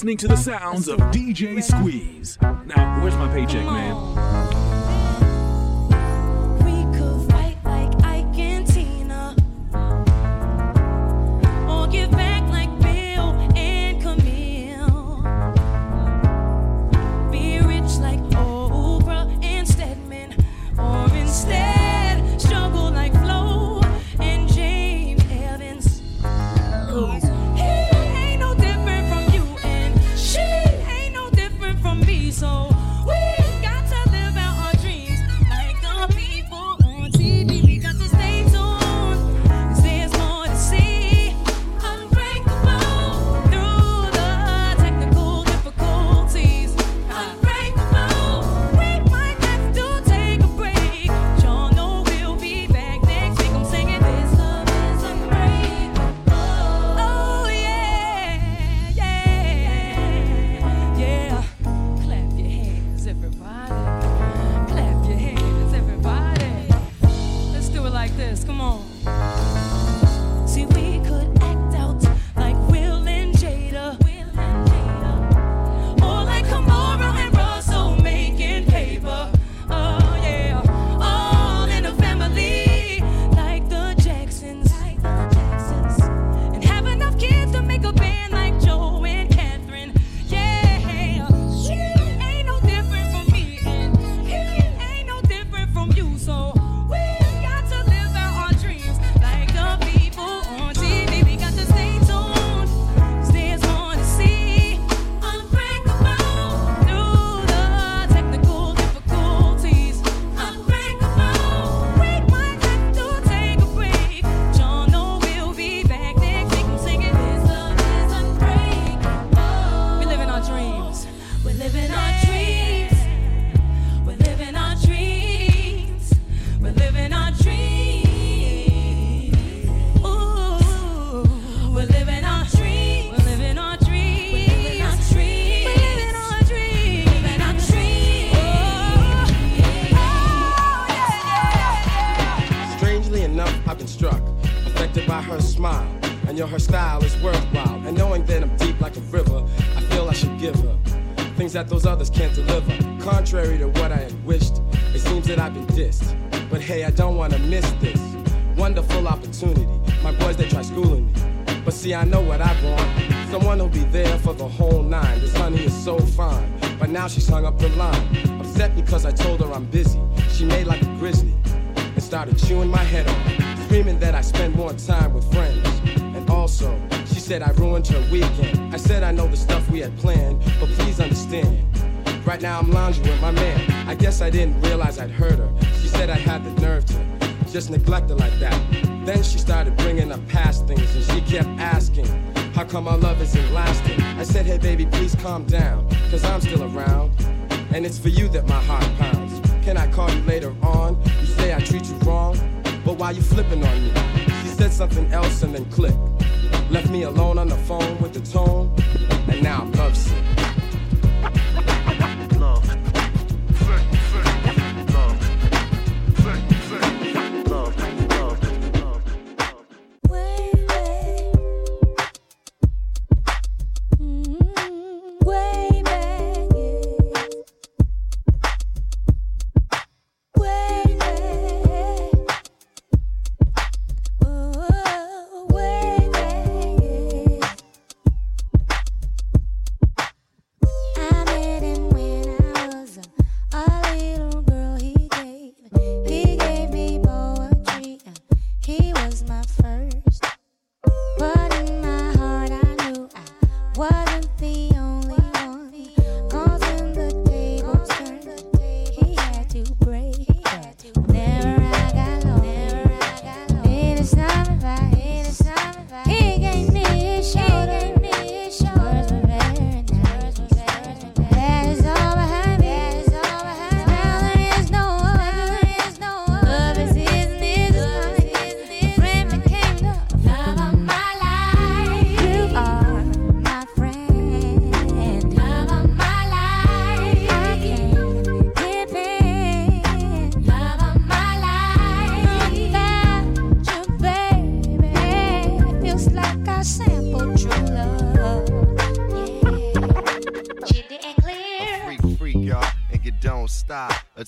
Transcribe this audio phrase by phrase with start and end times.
[0.00, 2.38] listening to the sounds of DJ Squeeze.
[2.40, 4.19] Now, where's my paycheck, man?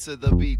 [0.04, 0.51] To the beat,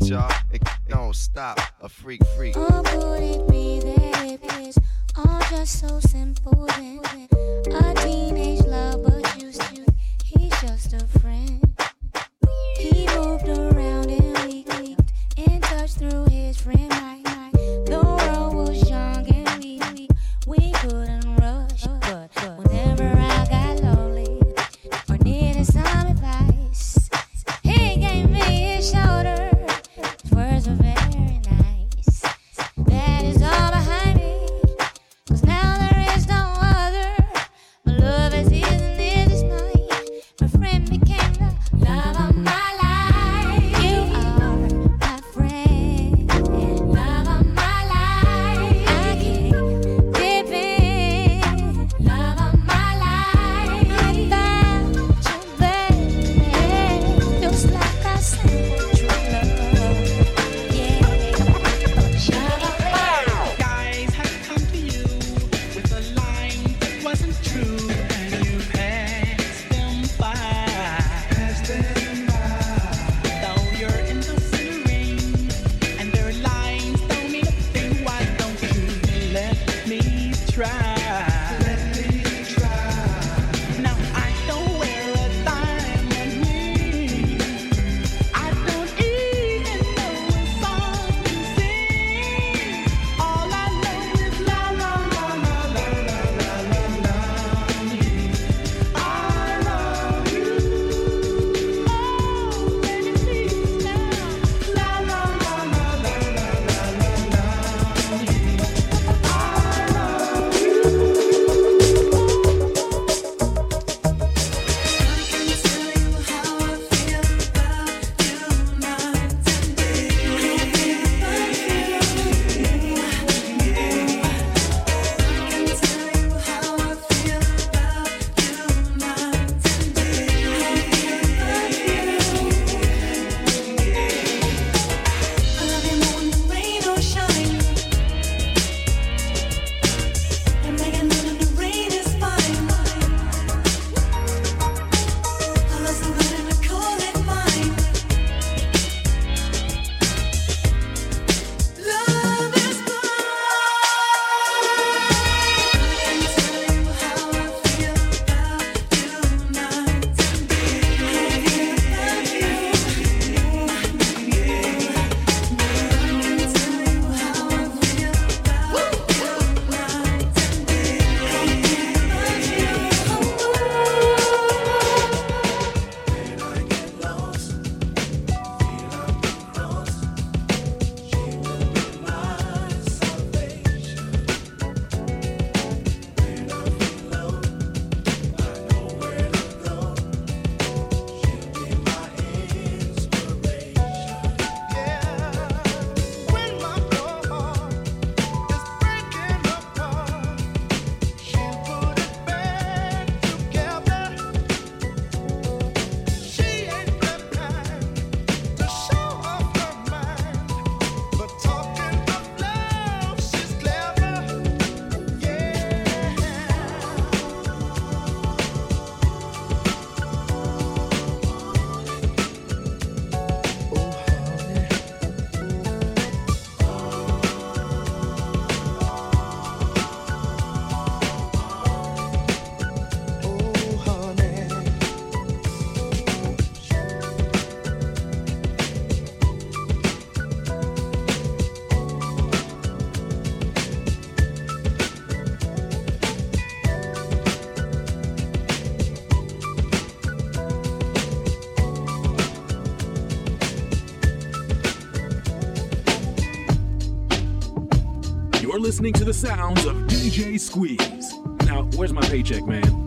[258.73, 261.13] listening to the sounds of DJ Squeeze.
[261.45, 262.82] Now, where's my paycheck, man?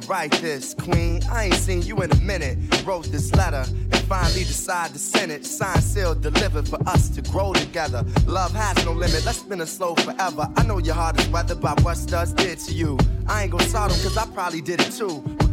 [0.00, 0.74] To write this.
[0.74, 2.58] Queen, I ain't seen you in a minute.
[2.84, 5.44] Wrote this letter and finally decided to send it.
[5.46, 8.04] Signed, sealed, delivered for us to grow together.
[8.26, 9.24] Love has no limit.
[9.24, 10.48] Let's spin it slow forever.
[10.56, 12.98] I know your heart is weathered by what studs did to you.
[13.26, 15.35] I ain't gonna solve them cause I probably did it too.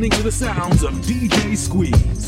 [0.00, 2.19] Listening to the sounds of DJ Squeeze.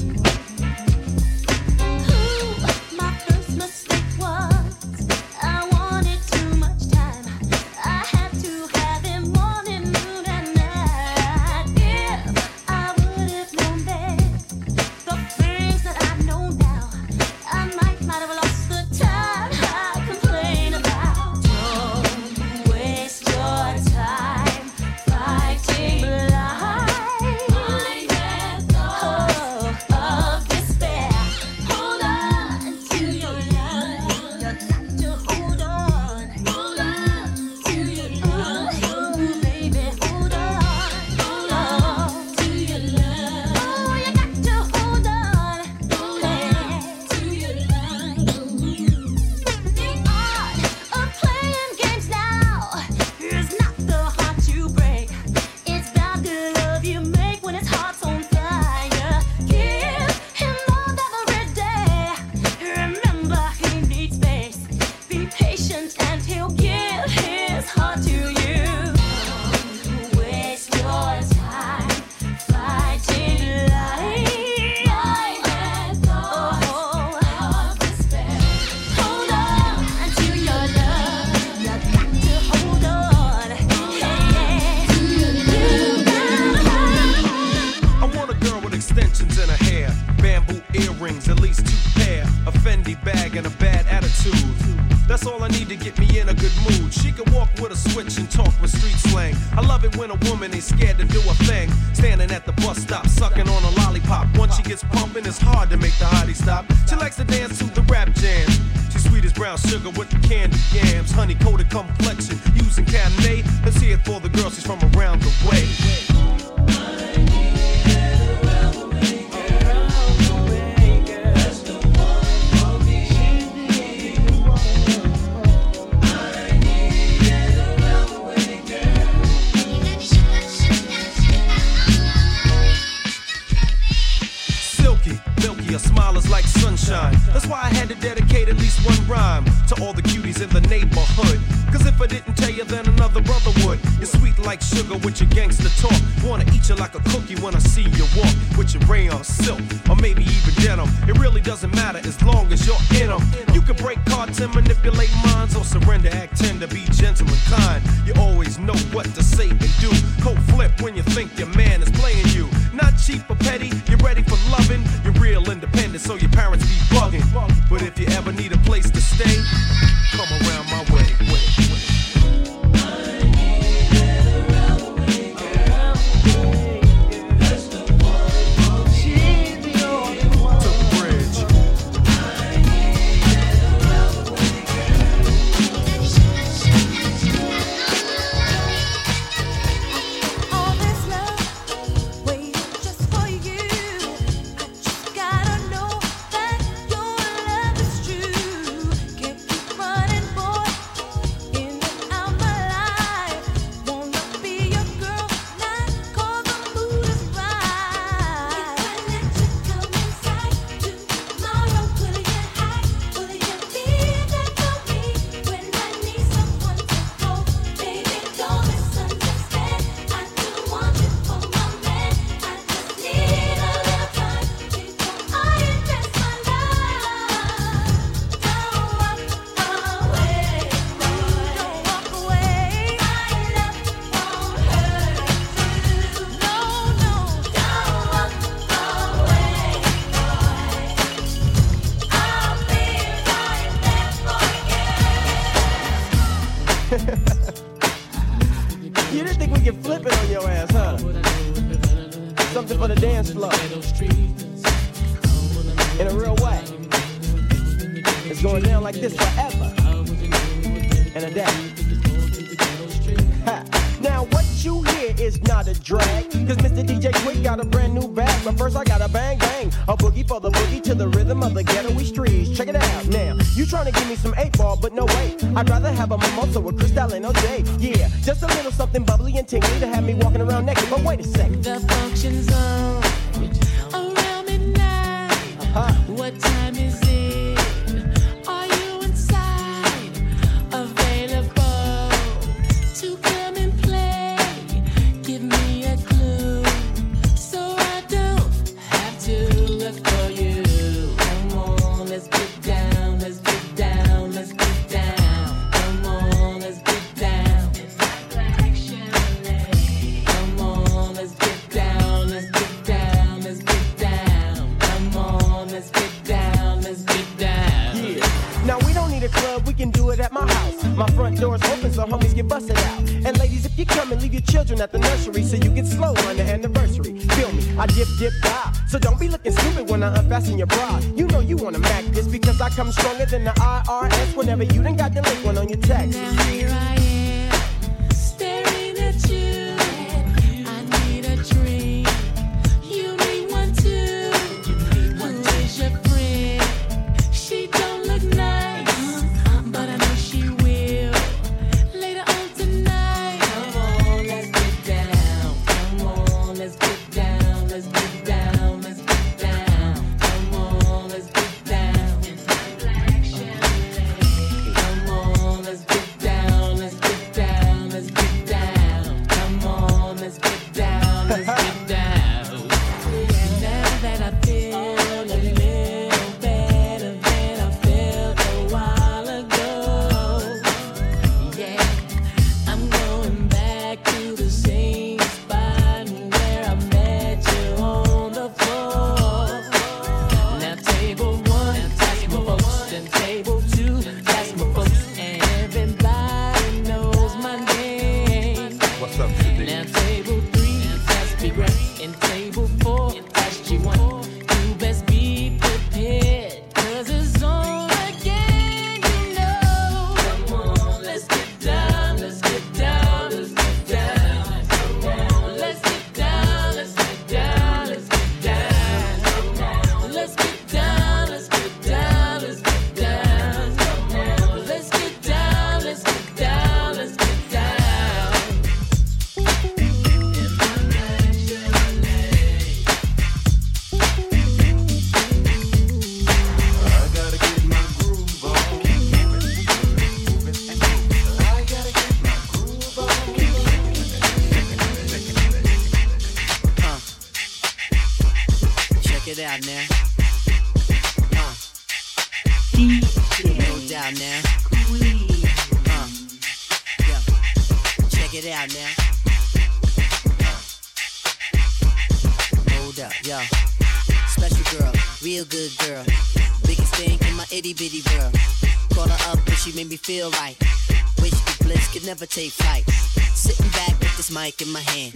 [474.52, 475.12] Mic in my hand.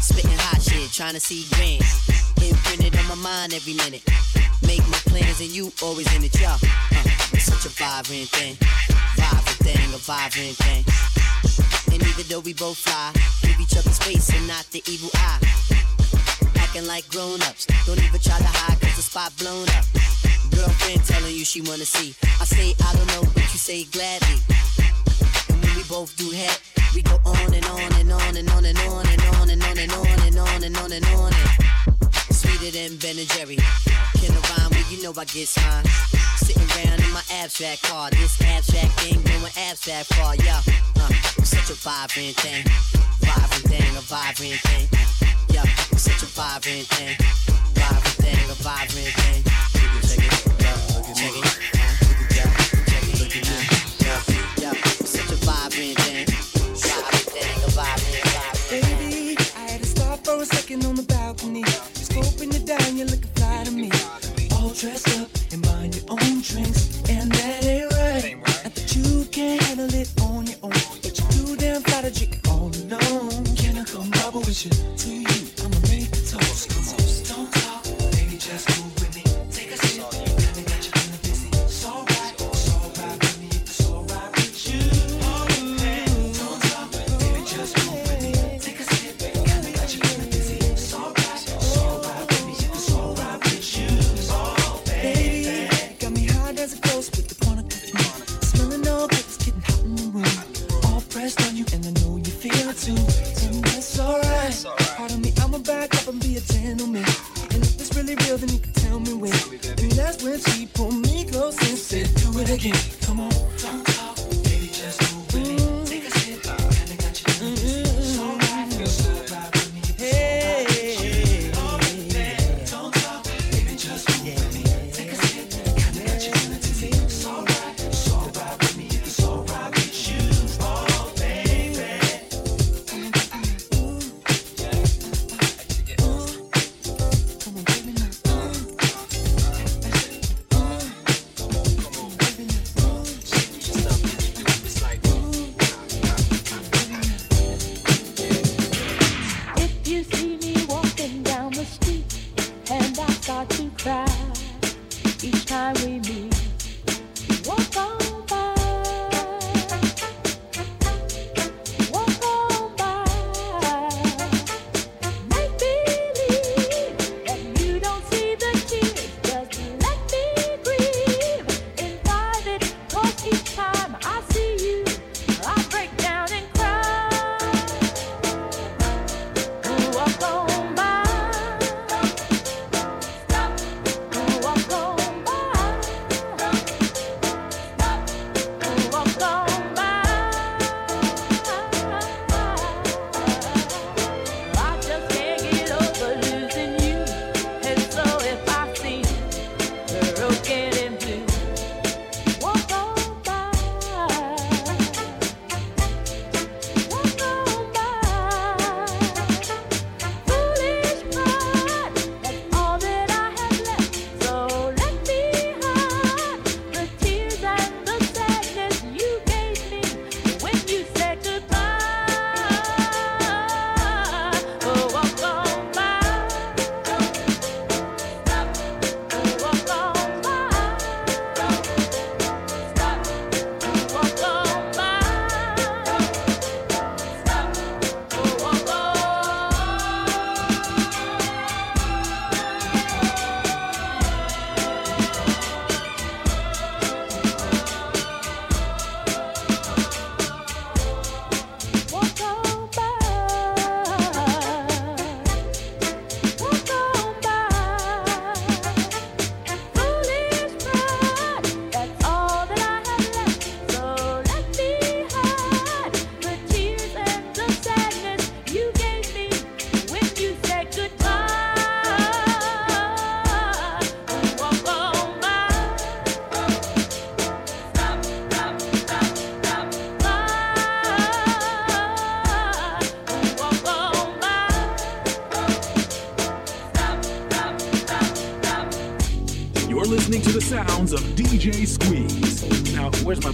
[0.00, 1.82] Spitting hot shit, trying to see grand.
[2.42, 4.02] Imprinted on my mind every minute.
[4.66, 6.48] Make my plans and you always in it, yo.
[6.48, 8.56] Uh, such a vibrant thing.
[9.16, 10.84] Vibrant thing, a vibrant thing.
[11.92, 15.40] And even though we both fly, give each other space and not the evil eye.
[16.56, 17.66] Acting like grown ups.
[17.86, 19.84] Don't even try to hide cause the spot blown up.
[20.50, 22.14] Girlfriend telling you she wanna see.
[22.40, 24.38] I say I don't know, but you say gladly.
[25.48, 26.58] And when we both do head,
[28.70, 31.32] and on and on and on and on and on and on and on.
[31.34, 31.50] and.
[32.30, 33.56] Sweeter than Ben and Jerry.
[34.22, 34.70] Can I rhyme?
[34.70, 35.84] with you know I get mine.
[36.38, 38.10] Sitting around in my abstract car.
[38.10, 40.62] This abstract thing going abstract far, yeah.
[40.96, 41.10] Uh,
[41.42, 42.62] such a vibrant thing.
[43.26, 44.86] Vibrant thing, a vibrant thing.
[45.50, 47.16] Yeah, such a vibrant thing.
[47.74, 49.42] Vibrant thing, a vibrant thing.
[50.06, 50.46] Check it,
[50.94, 51.46] look at check it.
[52.38, 53.58] Check it, look at me.
[53.98, 54.20] Yeah,
[54.62, 56.26] yeah, such a vibrant thing.
[56.78, 58.09] Vibrant thing, a vibrant
[60.36, 61.62] for a second on the balcony.
[61.94, 63.90] Scoping it down, you're looking fly to me.
[64.56, 68.36] All dressed up and buying your own drinks, and that ain't right.
[68.64, 72.10] Not that you can't handle it on your own, but you too damn fly to
[72.10, 73.44] drink all alone.
[73.56, 75.19] Can I come bubble with you?
[112.60, 112.89] Again.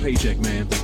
[0.06, 0.75] paycheck, man.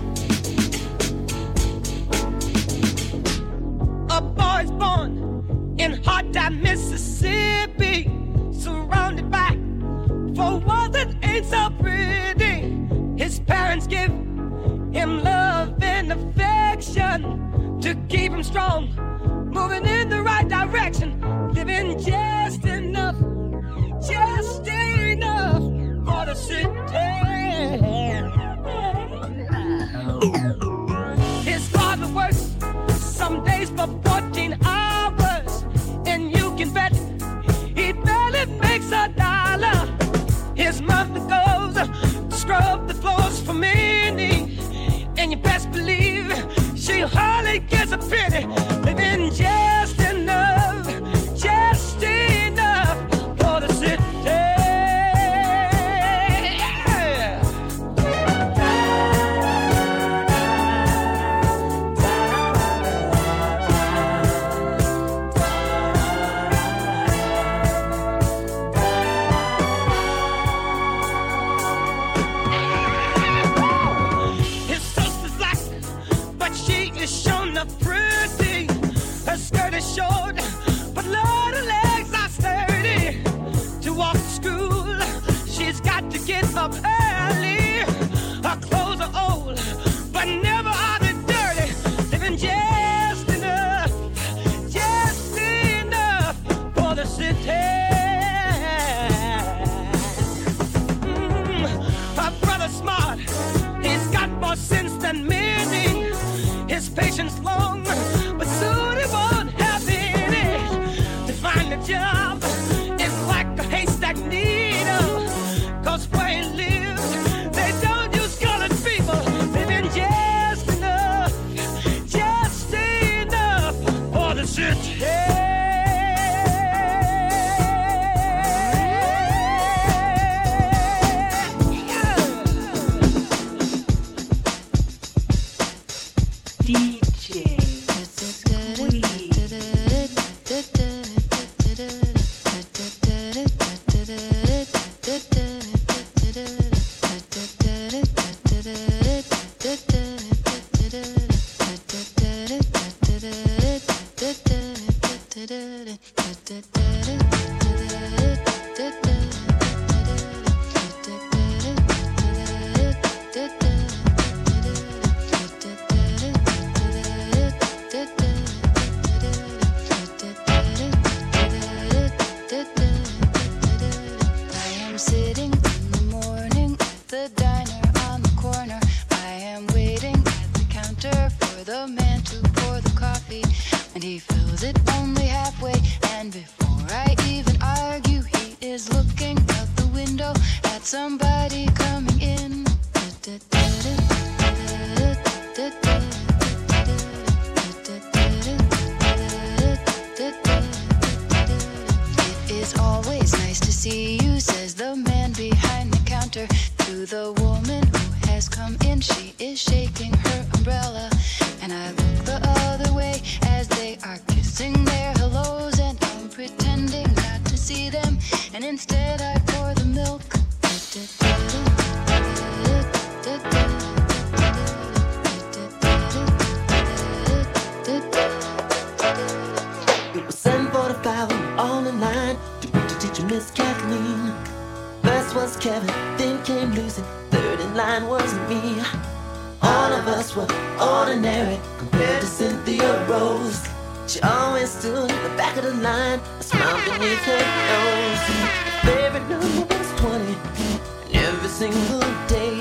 [47.53, 48.47] It gets a pity
[48.83, 49.62] living in jail.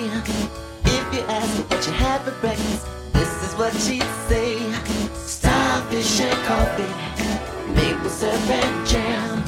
[0.04, 4.58] If you ask her what you had for breakfast, this is what she'd say:
[5.14, 9.44] Starfish and coffee, maple syrup and jam,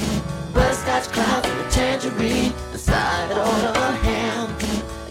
[0.53, 4.55] butterscotch clouds and a tangerine, the side on a ham.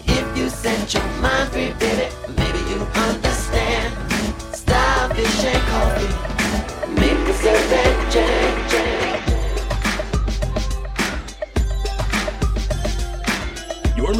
[0.05, 2.22] If you set your mind free, baby.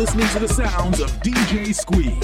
[0.03, 2.19] listening to the sounds of DJ Squeeze.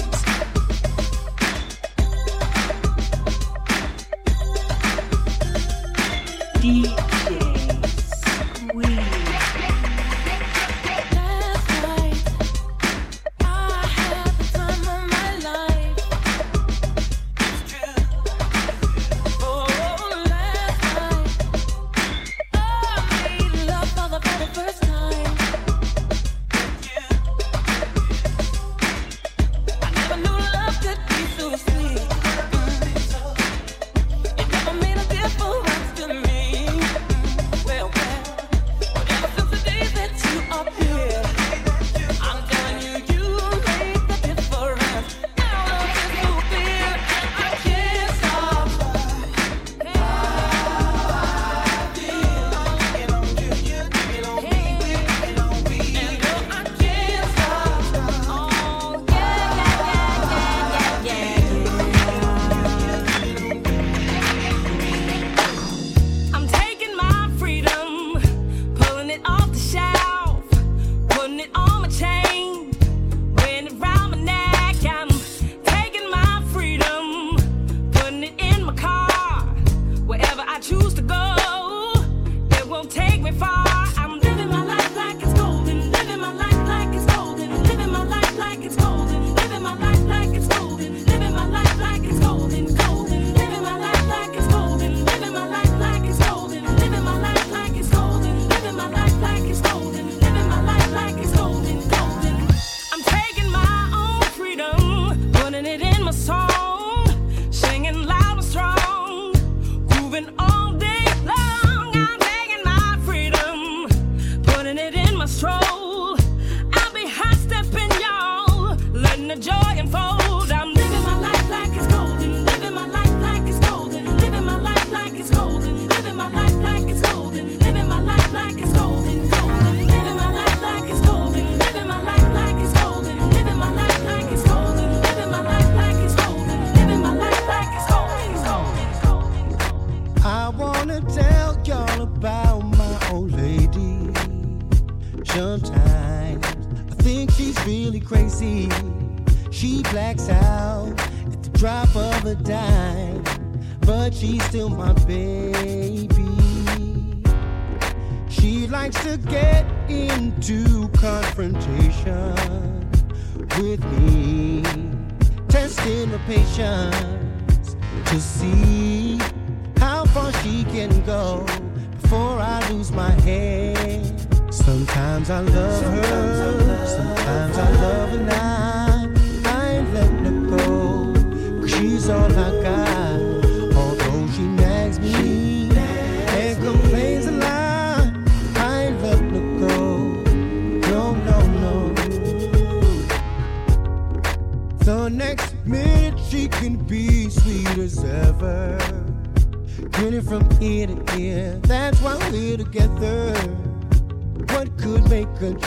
[6.60, 6.99] D-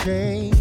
[0.04, 0.53] change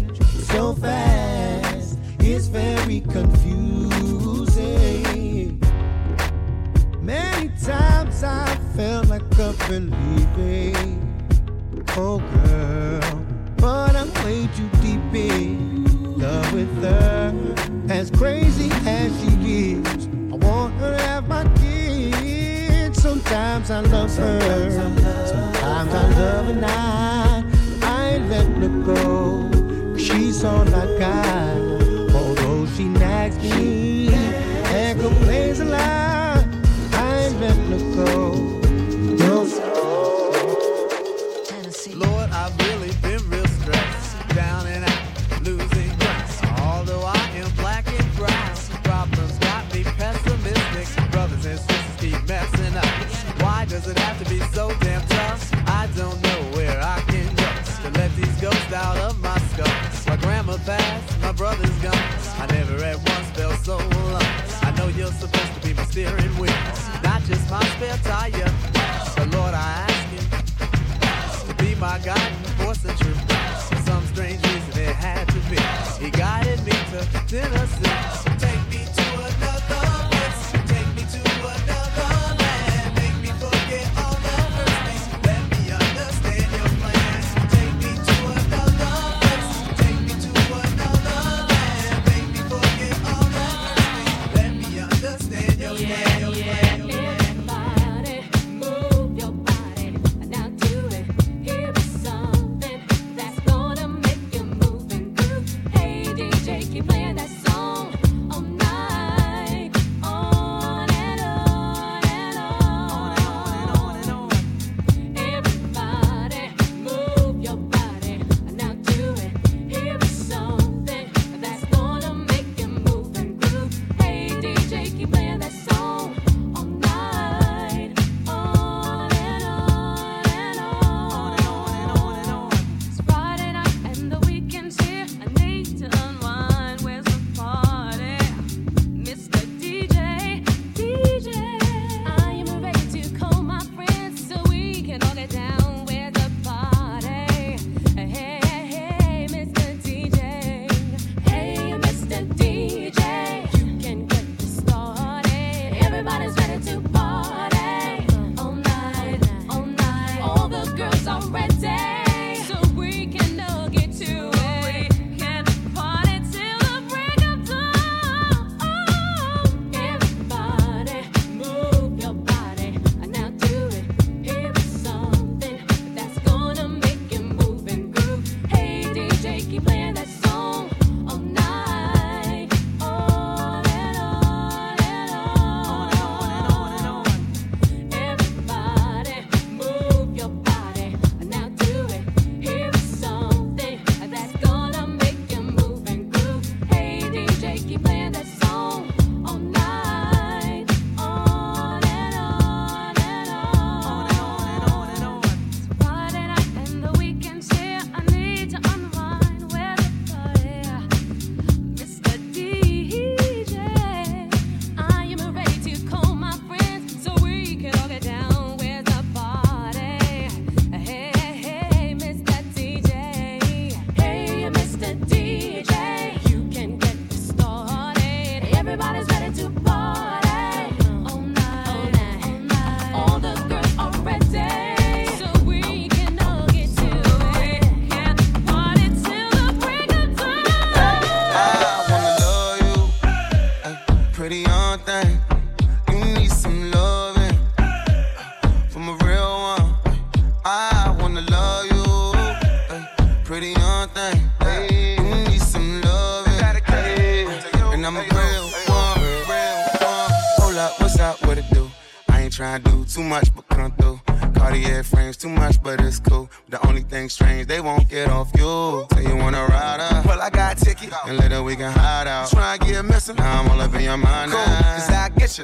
[77.33, 78.32] to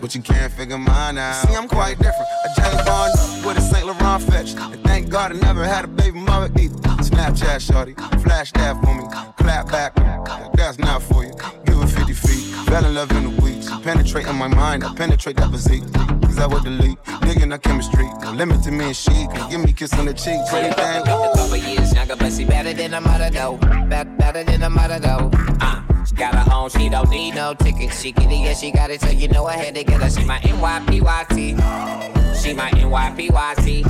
[0.09, 1.47] But you can't figure mine out.
[1.47, 2.27] See, I'm quite different.
[2.43, 3.13] A James Bond
[3.45, 3.85] with a St.
[3.85, 4.55] Laurent fetch.
[4.55, 6.73] And thank God I never had a baby mother either.
[7.03, 7.93] Snapchat shorty,
[8.23, 9.03] flash that for me,
[9.37, 9.93] clap back.
[10.55, 11.31] That's not for you.
[11.63, 12.55] Give it 50 feet.
[12.65, 13.69] Fell in love in the weeks.
[13.83, 15.83] Penetrating my mind, I penetrate that physique.
[16.23, 18.09] Cause I would delete, digging our chemistry.
[18.23, 19.11] No limit to me and she.
[19.11, 20.41] Can give me kiss on the cheek.
[20.49, 21.05] Pretty thing.
[21.05, 23.57] Couple years younger, but she better than though.
[23.87, 25.29] Bet better than though.
[25.61, 27.93] Uh, she got her own, she don't need no ticket.
[27.93, 30.09] She get it, yeah, she got it, so you know I had to get her.
[30.09, 31.55] She my NYPYT.
[32.41, 33.83] She my NYPYT.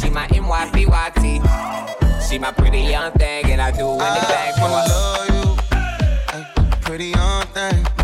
[0.00, 1.40] She my NYPYT.
[2.28, 4.84] She my pretty young thing, and I do anything for her.
[4.88, 5.28] love
[6.32, 6.44] you,
[6.82, 7.99] pretty young thing.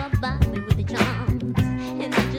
[0.00, 2.29] above me with the drums.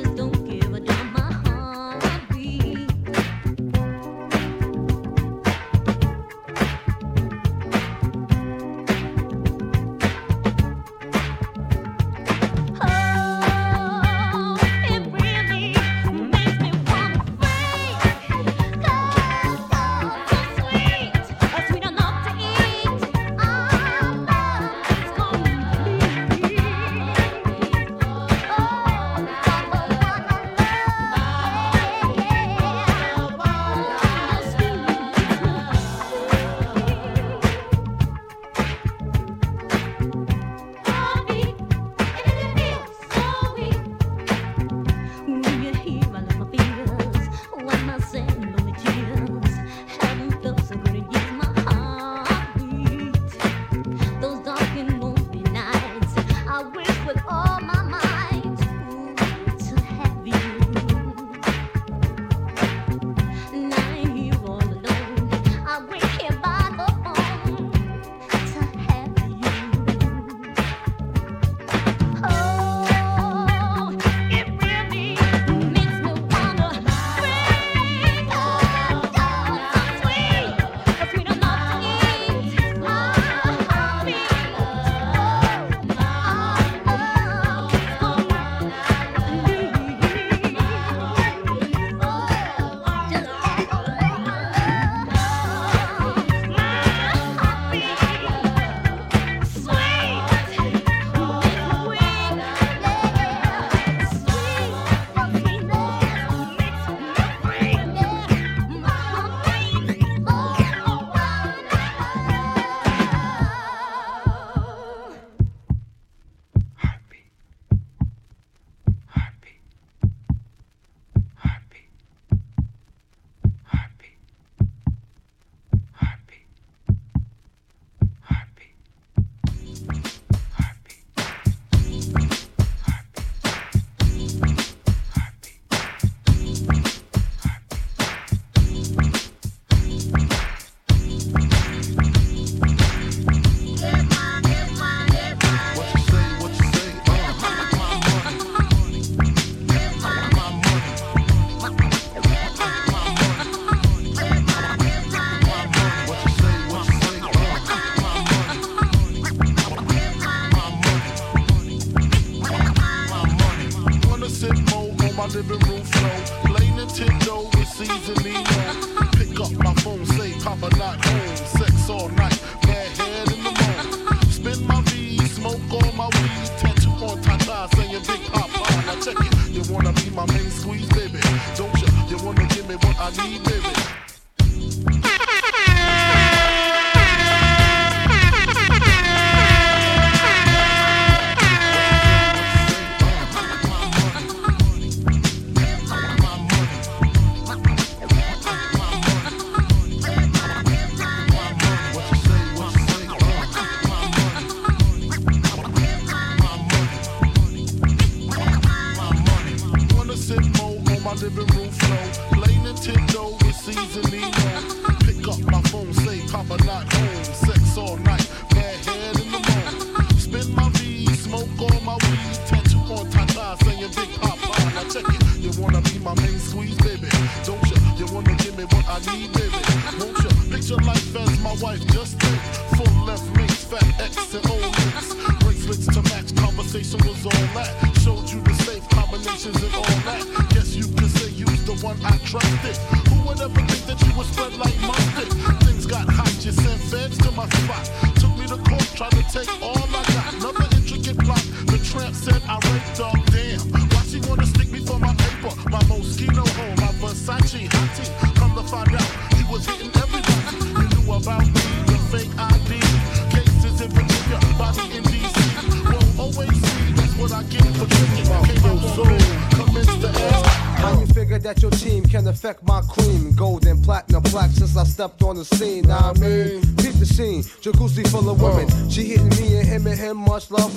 [211.11, 211.70] under the roof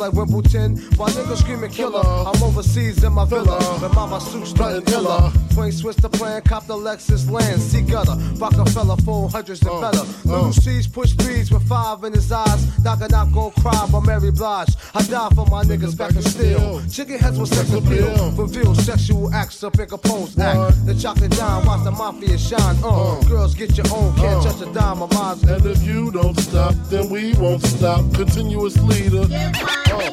[0.05, 0.75] like Wimbledon.
[0.99, 2.03] My nigga screaming killer.
[2.05, 3.59] I'm overseas in my villa.
[3.81, 5.44] But mama suit strutting illa.
[5.55, 6.43] Twin switch the plan.
[6.43, 7.61] Cop the Lexus land.
[7.61, 8.17] See gutter.
[8.37, 8.97] Rockefeller.
[9.05, 10.05] Four hundreds and better.
[10.25, 12.61] Little C's push threes with five in his eyes.
[12.83, 14.75] Knock a knock gon' cry by Mary Blige.
[14.95, 16.83] I die for my niggas back in steel.
[16.91, 18.33] Chicken heads with sex appeal.
[18.33, 20.87] Reveal sexual acts up in compose act.
[20.87, 22.77] The chocolate dime, watch the mafia shine.
[22.83, 25.39] Uh, girls get your own, can't touch a dime of mine.
[25.49, 28.13] And if you don't stop, then we won't stop.
[28.15, 29.27] Continuous leader.
[29.33, 30.11] Uh.